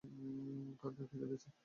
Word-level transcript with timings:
কার 0.81 0.91
কার 0.97 1.05
খিদে 1.09 1.25
পেয়েছে? 1.29 1.49